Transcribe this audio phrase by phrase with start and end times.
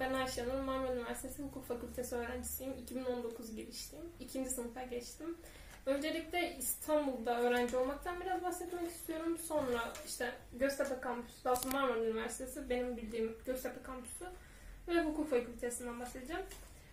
[0.00, 0.60] ben Ayşe Nur.
[0.60, 2.72] Marmara Üniversitesi Hukuk Fakültesi öğrencisiyim.
[2.72, 4.06] 2019 girişliyim.
[4.20, 5.36] İkinci sınıfa geçtim.
[5.86, 9.38] Öncelikle İstanbul'da öğrenci olmaktan biraz bahsetmek istiyorum.
[9.38, 14.24] Sonra işte Göztepe Kampüsü, daha sonra Marmara Üniversitesi, benim bildiğim Göztepe Kampüsü
[14.88, 16.42] ve Hukuk Fakültesinden bahsedeceğim.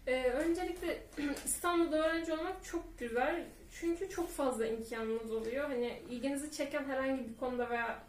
[0.08, 1.04] Ee, öncelikle
[1.46, 3.46] İstanbul'da öğrenci olmak çok güzel.
[3.72, 5.70] Çünkü çok fazla imkanınız oluyor.
[5.70, 8.04] Hani ilginizi çeken herhangi bir konuda veya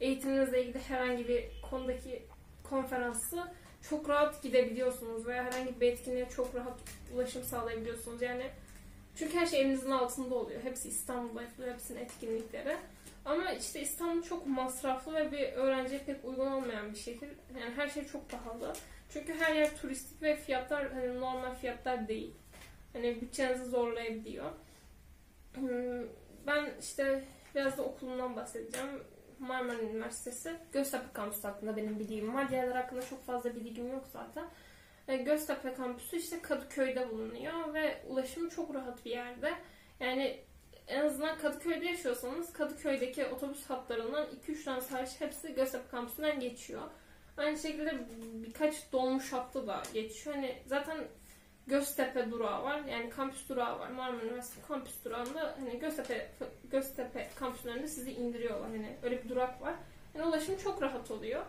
[0.00, 2.22] eğitiminizle ilgili herhangi bir konudaki
[2.62, 3.44] konferansı
[3.82, 6.78] çok rahat gidebiliyorsunuz veya herhangi bir etkinliğe çok rahat
[7.14, 8.22] ulaşım sağlayabiliyorsunuz.
[8.22, 8.50] Yani
[9.16, 10.62] çünkü her şey elinizin altında oluyor.
[10.62, 12.76] Hepsi İstanbul'da yapılıyor, hepsinin etkinlikleri.
[13.24, 17.28] Ama işte İstanbul çok masraflı ve bir öğrenciye pek uygun olmayan bir şehir.
[17.60, 18.72] Yani her şey çok pahalı.
[19.12, 22.34] Çünkü her yer turistik ve fiyatlar hani normal fiyatlar değil.
[22.92, 24.50] Hani bütçenizi zorlayabiliyor.
[25.54, 26.06] Hmm,
[26.46, 27.24] Ben işte
[27.54, 28.88] biraz da okulumdan bahsedeceğim.
[29.38, 32.50] Marmara Üniversitesi Göztepe Kampüsü hakkında benim bilgim var.
[32.50, 34.44] Diğerler hakkında çok fazla bilgim yok zaten.
[35.08, 39.54] E, Göztepe Kampüsü işte Kadıköy'de bulunuyor ve ulaşımı çok rahat bir yerde.
[40.00, 40.40] Yani
[40.88, 46.82] en azından Kadıköy'de yaşıyorsanız Kadıköy'deki otobüs hatlarından 2-3 tane hariç hepsi Göztepe Kampüsü'nden geçiyor.
[47.36, 47.98] Aynı şekilde
[48.34, 50.36] birkaç dolmuş hattı da geçiyor.
[50.36, 50.98] Hani zaten
[51.68, 52.80] Göztepe durağı var.
[52.80, 53.88] Yani kampüs durağı var.
[53.88, 56.30] Marmara Üniversitesi kampüs durağında hani Göztepe
[56.70, 58.70] Göztepe kampüslerinde sizi indiriyorlar.
[58.70, 59.74] Hani öyle bir durak var.
[60.14, 61.42] Yani ulaşım çok rahat oluyor.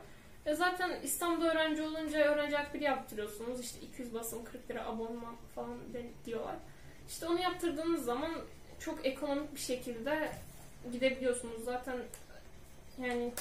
[0.45, 3.59] E zaten İstanbul'da öğrenci olunca öğrenci akbili yaptırıyorsunuz.
[3.59, 5.77] İşte 200 basım 40 lira abonman falan
[6.25, 6.55] diyorlar.
[7.07, 8.31] İşte onu yaptırdığınız zaman
[8.79, 10.31] çok ekonomik bir şekilde
[10.91, 11.63] gidebiliyorsunuz.
[11.63, 11.97] Zaten
[13.01, 13.33] yani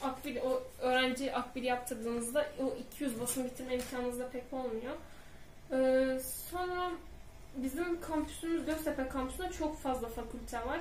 [0.00, 4.96] akbil, o öğrenci akbil yaptırdığınızda o 200 basım bitirme imkanınız da pek olmuyor.
[5.72, 6.18] Ee,
[6.50, 6.90] sonra
[7.56, 10.80] bizim kampüsümüz Göztepe kampüsünde çok fazla fakülte var.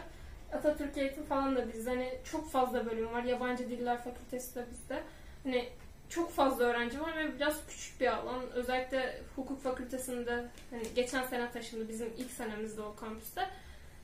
[0.54, 1.90] Atatürk Eğitim falan da bizde.
[1.90, 3.24] Hani çok fazla bölüm var.
[3.24, 5.04] Yabancı Diller Fakültesi de bizde.
[5.44, 5.70] Hani
[6.10, 8.52] çok fazla öğrenci var ve biraz küçük bir alan.
[8.54, 13.50] Özellikle hukuk fakültesinde hani geçen sene taşındı bizim ilk senemizde o kampüste.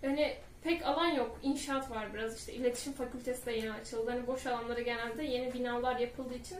[0.02, 1.40] Hani pek alan yok.
[1.44, 2.40] İnşaat var biraz.
[2.40, 4.12] İşte iletişim fakültesi de yeni açıldı.
[4.12, 6.58] Hani boş alanları genelde yeni binalar yapıldığı için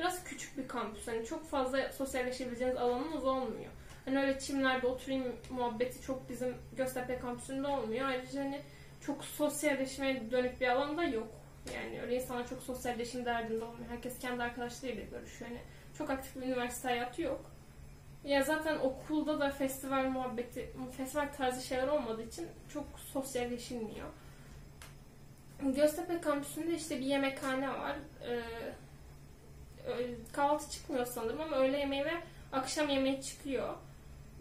[0.00, 1.08] biraz küçük bir kampüs.
[1.08, 3.70] Hani çok fazla sosyalleşebileceğiniz alanınız olmuyor.
[4.04, 8.08] Hani öyle çimlerde oturayım muhabbeti çok bizim Göztepe kampüsünde olmuyor.
[8.08, 8.60] Ayrıca hani
[9.00, 11.28] çok sosyalleşmeye dönük bir alan da yok.
[11.74, 13.90] Yani öyle insanlar çok sosyalleşim derdinde olmuyor.
[13.90, 15.50] Herkes kendi arkadaşlarıyla görüşüyor.
[15.50, 15.60] Yani
[15.98, 17.50] çok aktif bir üniversite hayatı yok.
[18.24, 24.08] Ya zaten okulda da festival muhabbeti, festival tarzı şeyler olmadığı için çok sosyalleşilmiyor.
[25.62, 27.96] Göztepe kampüsünde işte bir yemekhane var.
[28.28, 28.40] Ee,
[30.32, 32.12] kahvaltı çıkmıyor sanırım ama öğle yemeği ve
[32.52, 33.74] akşam yemeği çıkıyor.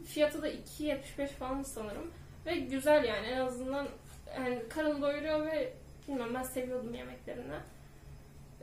[0.05, 2.11] Fiyatı da 2.75 falan sanırım.
[2.45, 3.87] Ve güzel yani en azından
[4.35, 5.73] yani karın doyuruyor ve
[6.07, 7.55] bilmem ben seviyordum yemeklerini.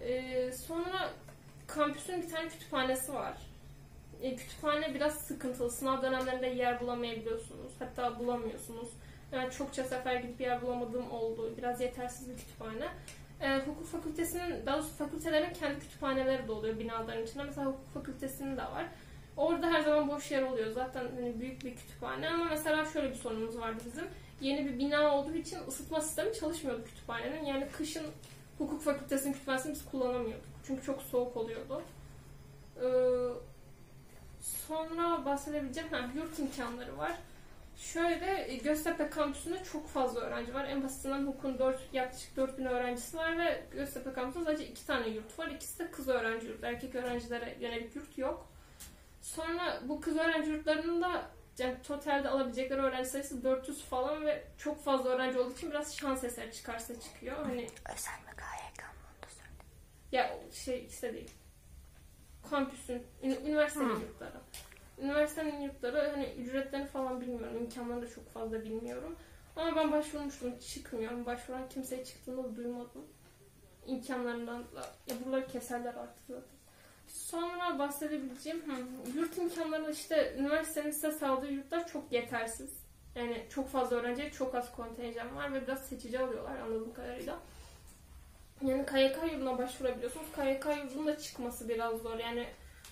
[0.01, 1.11] Ee, sonra
[1.67, 3.35] kampüsün bir tane kütüphanesi var.
[4.23, 5.71] E, kütüphane biraz sıkıntılı.
[5.71, 7.73] Sınav dönemlerinde yer bulamayabiliyorsunuz.
[7.79, 8.89] Hatta bulamıyorsunuz.
[9.33, 11.55] Yani çokça sefer gidip yer bulamadığım oldu.
[11.59, 12.89] Biraz yetersiz bir kütüphane.
[13.41, 17.45] E, hukuk fakültesinin, daha doğrusu fakültelerin kendi kütüphaneleri de oluyor binaların içinde.
[17.45, 18.87] Mesela hukuk fakültesinin de var.
[19.37, 20.73] Orada her zaman boş yer oluyor.
[20.73, 24.05] Zaten hani büyük bir kütüphane ama mesela şöyle bir sorunumuz vardı bizim.
[24.41, 27.45] Yeni bir bina olduğu için ısıtma sistemi çalışmıyordu kütüphanenin.
[27.45, 28.07] Yani kışın
[28.59, 30.47] hukuk fakültesinin kütüphanesini biz kullanamıyorduk.
[30.67, 31.83] Çünkü çok soğuk oluyordu.
[32.77, 32.87] Ee,
[34.41, 37.19] sonra bahsedebileceğim ha, yurt imkanları var.
[37.77, 40.65] Şöyle Göztepe kampüsünde çok fazla öğrenci var.
[40.65, 45.39] En basitinden hukukun 4, yaklaşık 4000 öğrencisi var ve Göztepe kampüsünde sadece iki tane yurt
[45.39, 45.47] var.
[45.47, 46.65] İkisi de kız öğrenci yurt.
[46.65, 48.49] Erkek öğrencilere yönelik yurt yok.
[49.23, 54.85] Sonra bu kız öğrenci yurtlarının da yani totalde alabilecekleri öğrenci sayısı 400 falan ve çok
[54.85, 57.37] fazla öğrenci olduğu için biraz şans eseri çıkarsa çıkıyor.
[57.37, 59.31] Hani Özel mi KYK mı onu
[60.13, 61.31] ya şey ikisi de değil.
[62.51, 64.41] Kampüsün, ün- üniversitenin yurtları.
[64.99, 67.57] Üniversitenin yurtları hani ücretlerini falan bilmiyorum.
[67.57, 69.17] imkanlarını da çok fazla bilmiyorum.
[69.57, 70.59] Ama ben başvurmuştum.
[70.59, 71.27] Çıkmıyorum.
[71.27, 73.07] Başvuran kimseye çıktığını duymadım.
[73.87, 74.81] İmkanlarından da.
[75.07, 76.57] Ya buraları keserler artık zaten.
[77.09, 78.73] Sonra bahsedebileceğim hı,
[79.19, 82.87] yurt imkanları işte üniversitenin size sağladığı yurtlar çok yetersiz.
[83.15, 87.39] Yani çok fazla öğrenciye çok az kontenjan var ve biraz seçici alıyorlar anladığım kadarıyla.
[88.63, 90.27] Yani KYK yurduna başvurabiliyorsunuz.
[90.37, 92.19] KYK yurdunun da çıkması biraz zor.
[92.19, 92.47] Yani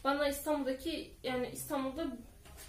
[0.04, 2.06] bana İstanbul'daki yani İstanbul'da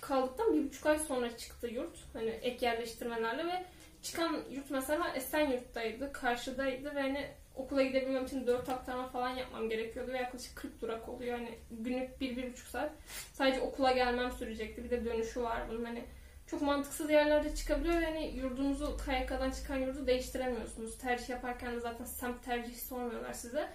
[0.02, 1.98] kaldıktan bir buçuk ay sonra çıktı yurt.
[2.14, 3.66] Hani ek yerleştirmelerle ve
[4.02, 10.12] çıkan yurt mesela Esenyurt'taydı, karşıdaydı ve hani okula gidebilmem için 4 aktarma falan yapmam gerekiyordu
[10.12, 11.38] ve yaklaşık 40 durak oluyor.
[11.38, 12.92] Hani günlük 1-1,5 saat
[13.34, 14.84] sadece okula gelmem sürecekti.
[14.84, 16.04] Bir de dönüşü var bunun hani
[16.48, 20.98] çok mantıksız yerlerde çıkabiliyor ve hani yurdunuzu KYK'dan çıkan yurdu değiştiremiyorsunuz.
[20.98, 23.70] Tercih yaparken de zaten semt tercihi sormuyorlar size.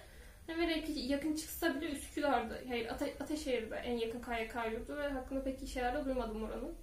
[0.57, 5.61] Ve yakın çıksa bile Üsküdar'da, hayır Ate Ateşehir'de en yakın KYK yurdu ve hakkında pek
[5.61, 6.75] de duymadım oranın.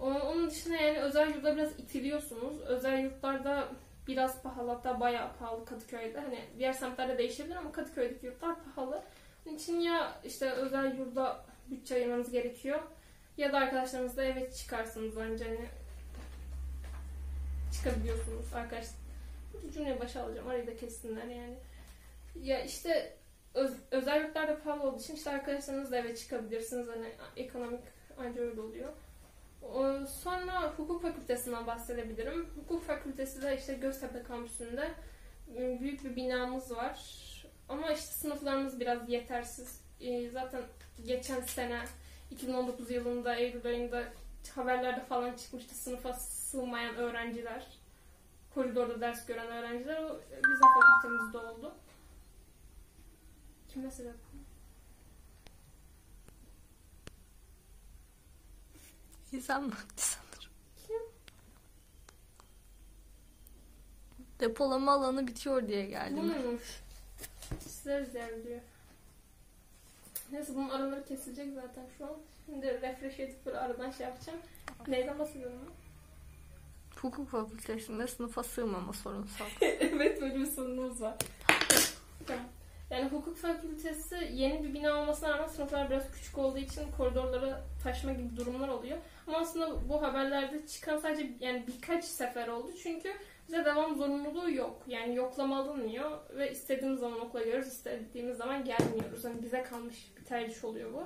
[0.00, 2.60] Onun dışında yani özel yurda biraz itiliyorsunuz.
[2.60, 3.68] Özel yurtlarda
[4.08, 6.20] biraz pahalı hatta bayağı pahalı Kadıköy'de.
[6.20, 9.02] Hani diğer semtlerde değişebilir ama Kadıköy'deki yurtlar pahalı.
[9.46, 12.80] Onun için ya işte özel yurda bütçe ayırmanız gerekiyor
[13.36, 15.68] ya da arkadaşlarınızla eve çıkarsınız önce hani
[17.72, 18.86] çıkabiliyorsunuz arkadaş.
[19.74, 20.48] Cümleyi başa alacağım.
[20.48, 21.54] Arayı da kessinler yani.
[22.34, 23.16] Ya işte
[23.54, 26.88] öz, özel yurtlarda pahalı olduğu için işte arkadaşlarınızla eve çıkabilirsiniz.
[26.88, 27.80] Hani ekonomik
[28.18, 28.92] anca öyle oluyor.
[30.06, 32.46] Sonra hukuk fakültesinden bahsedebilirim.
[32.56, 34.90] Hukuk fakültesi de işte Göztepe kampüsünde
[35.58, 36.98] ıı, büyük bir binamız var.
[37.68, 39.82] Ama işte sınıflarımız biraz yetersiz.
[40.32, 40.62] Zaten
[41.06, 41.84] geçen sene
[42.30, 44.04] 2019 yılında Eylül ayında
[44.54, 47.66] haberlerde falan çıkmıştı sınıfa sığmayan öğrenciler.
[48.54, 50.02] Koridorda ders gören öğrenciler.
[50.02, 51.74] O bizim fakültemizde oldu.
[53.72, 54.14] Kime sebep
[59.32, 60.52] İnsan vakti sanırım.
[60.86, 61.00] Kim?
[64.40, 66.16] Depolama alanı bitiyor diye geldim.
[66.16, 66.82] Bu muymuş?
[67.58, 68.14] Sizler
[68.44, 68.60] diyor.
[70.32, 72.16] Neyse bunun araları kesilecek zaten şu an.
[72.46, 74.38] Şimdi refresh edip böyle aradan şey yapacağım.
[74.88, 75.58] Neyden bahsediyorum
[77.02, 79.46] Hukuk fakültesinde sınıfa sığmama sorunsal.
[79.60, 81.14] evet böyle bir sorunumuz var.
[82.92, 88.12] Yani hukuk fakültesi yeni bir bina olmasına rağmen sınıflar biraz küçük olduğu için koridorlara taşma
[88.12, 88.98] gibi durumlar oluyor.
[89.26, 92.72] Ama aslında bu haberlerde çıkan sadece yani birkaç sefer oldu.
[92.82, 93.12] Çünkü
[93.48, 94.82] bize devam zorunluluğu yok.
[94.86, 99.24] Yani yoklama alınmıyor ve istediğimiz zaman okula geliyoruz, istediğimiz zaman gelmiyoruz.
[99.24, 101.02] Hani bize kalmış bir tercih oluyor bu.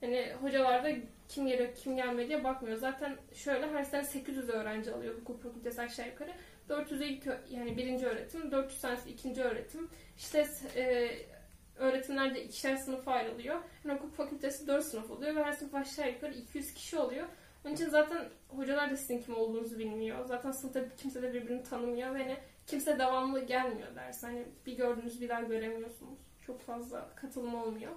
[0.00, 0.88] Hani hocalar da
[1.28, 2.76] kim geliyor kim gelmiyor diye bakmıyor.
[2.76, 6.30] Zaten şöyle her sene 800 öğrenci alıyor hukuk fakültesi aşağı yukarı.
[6.68, 9.88] 400 ilk yani birinci öğretim, 400 tanesi ikinci öğretim.
[10.16, 10.46] İşte
[10.76, 11.10] e,
[11.76, 13.60] öğretimler de ikişer sınıfa ayrılıyor.
[13.84, 17.26] Yani hukuk fakültesi 4 sınıf oluyor ve her sınıf aşağı yukarı 200 kişi oluyor.
[17.64, 20.24] Onun için zaten hocalar da sizin kim olduğunuzu bilmiyor.
[20.24, 22.36] Zaten sınıfta kimse de birbirini tanımıyor ve hani
[22.66, 24.22] kimse devamlı gelmiyor ders.
[24.22, 26.18] Hani bir gördüğünüz bir daha göremiyorsunuz.
[26.46, 27.92] Çok fazla katılım olmuyor.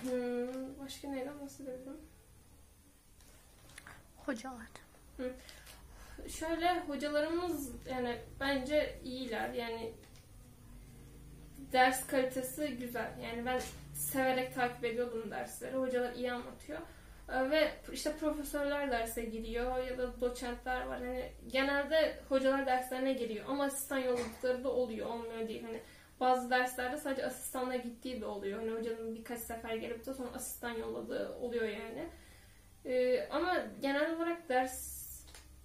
[0.00, 2.00] Hmm, başka neyden bahsedebilirim?
[4.16, 4.66] Hocalar.
[5.16, 5.32] Hı.
[6.28, 9.50] Şöyle hocalarımız yani bence iyiler.
[9.50, 9.92] Yani
[11.72, 13.10] ders kalitesi güzel.
[13.22, 13.60] Yani ben
[13.94, 15.76] severek takip ediyordum dersleri.
[15.76, 16.78] Hocalar iyi anlatıyor.
[17.28, 20.98] Ee, ve işte profesörler derse giriyor ya da doçentler var.
[20.98, 25.06] Hani genelde hocalar derslerine giriyor ama asistan yolladıkları da oluyor.
[25.06, 25.62] Olmuyor değil.
[25.62, 25.80] Hani
[26.20, 28.58] bazı derslerde sadece asistanla gittiği de oluyor.
[28.58, 32.08] Hani hocanın birkaç sefer gelip de sonra asistan yolladığı oluyor yani.
[32.84, 34.48] Ee, ama genel olarak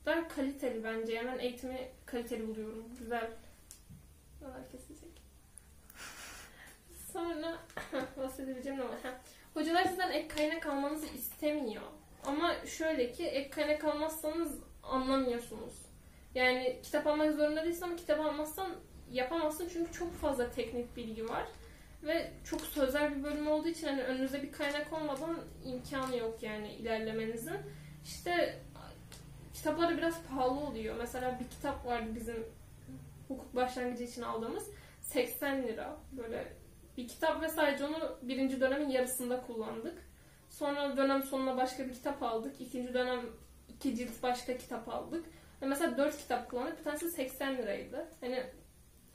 [0.05, 1.13] dersler kaliteli bence.
[1.13, 2.85] Yani ben eğitimi kaliteli buluyorum.
[2.99, 3.29] Güzel.
[4.41, 5.21] Neler kesilecek.
[7.13, 7.57] Sonra
[8.17, 8.93] bahsedebileceğim ama
[9.53, 11.83] hocalar sizden ek kaynak almanızı istemiyor.
[12.25, 15.73] Ama şöyle ki ek kaynak almazsanız anlamıyorsunuz.
[16.35, 18.71] Yani kitap almak zorunda değilsin ama kitap almazsan
[19.11, 21.45] yapamazsın çünkü çok fazla teknik bilgi var.
[22.03, 26.73] Ve çok sözel bir bölüm olduğu için hani önünüzde bir kaynak olmadan imkanı yok yani
[26.73, 27.57] ilerlemenizin.
[28.03, 28.61] İşte
[29.61, 30.95] kitapları biraz pahalı oluyor.
[30.97, 32.45] Mesela bir kitap vardı bizim
[33.27, 34.69] hukuk başlangıcı için aldığımız
[35.01, 35.97] 80 lira.
[36.11, 36.53] Böyle
[36.97, 39.97] bir kitap ve sadece onu birinci dönemin yarısında kullandık.
[40.49, 42.61] Sonra dönem sonuna başka bir kitap aldık.
[42.61, 43.21] İkinci dönem
[43.69, 45.25] iki cilt başka kitap aldık.
[45.61, 46.79] Ve mesela dört kitap kullandık.
[46.79, 48.07] Bir tanesi 80 liraydı.
[48.21, 48.43] Hani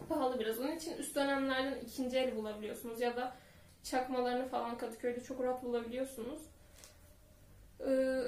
[0.09, 0.59] pahalı biraz.
[0.59, 3.37] Onun için üst dönemlerden ikinci el bulabiliyorsunuz ya da
[3.83, 6.43] çakmalarını falan Kadıköy'de çok rahat bulabiliyorsunuz.
[7.81, 8.23] Ee,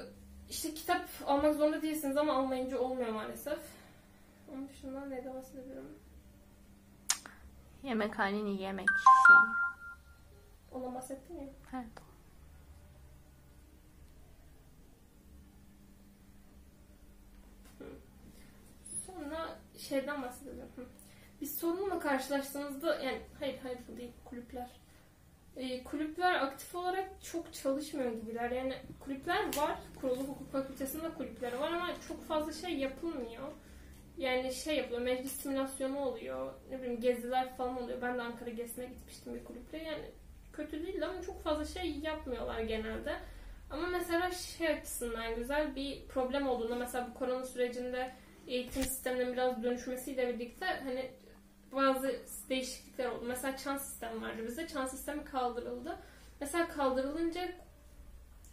[0.49, 3.59] işte kitap almak zorunda değilsiniz ama almayınca olmuyor maalesef.
[4.51, 5.99] Onun dışında ne de bahsedebilirim?
[7.83, 8.87] Yemekhanenin yemek
[9.27, 9.39] şeyi.
[10.71, 11.47] Ondan bahsettin ya.
[11.73, 11.87] Evet.
[19.05, 20.67] Sonra şeyden bahsedelim.
[21.41, 24.69] Bir sorunla karşılaştığınızda yani hayır hayır bu değil kulüpler.
[25.55, 28.51] Ee, kulüpler aktif olarak çok çalışmıyor gibiler.
[28.51, 29.79] Yani kulüpler var.
[30.01, 33.51] Kurulu hukuk fakültesinde kulüpler var ama çok fazla şey yapılmıyor.
[34.17, 38.01] Yani şey yapılıyor, meclis simülasyonu oluyor, ne bileyim geziler falan oluyor.
[38.01, 39.77] Ben de Ankara gezisine gitmiştim bir kulüple.
[39.77, 40.03] Yani
[40.53, 43.15] kötü değil ama çok fazla şey yapmıyorlar genelde.
[43.69, 48.11] Ama mesela şey açısından güzel bir problem olduğunda mesela bu korona sürecinde
[48.47, 51.11] eğitim sisteminin biraz dönüşmesiyle birlikte hani
[51.71, 52.15] bazı
[52.49, 53.25] değişiklikler oldu.
[53.27, 54.67] Mesela çan sistemi vardı bizde.
[54.67, 55.99] Çan sistemi kaldırıldı.
[56.41, 57.49] Mesela kaldırılınca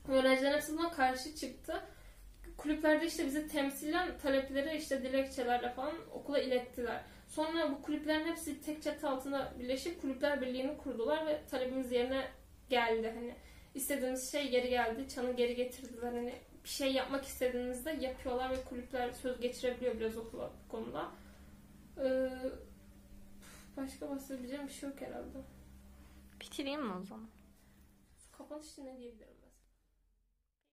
[0.09, 1.83] öğrenciler hepsi buna karşı çıktı
[2.57, 7.03] kulüplerde işte bize temsilen talepleri işte dilekçelerle falan okula ilettiler.
[7.29, 12.25] Sonra bu kulüplerin hepsi tek çatı altında birleşip kulüpler birliğini kurdular ve talebimiz yerine
[12.69, 13.13] geldi.
[13.15, 13.35] Hani
[13.75, 15.09] istediğimiz şey geri geldi.
[15.09, 16.13] Çanı geri getirdiler.
[16.13, 21.11] Hani bir şey yapmak istediğinizde yapıyorlar ve kulüpler söz geçirebiliyor biraz okula bu konuda.
[21.99, 22.31] Ee,
[23.77, 25.39] başka bahsedebileceğim bir şey yok herhalde.
[26.41, 27.29] Bitireyim mi o zaman?
[28.33, 29.36] Kapanış için ne diyebilirim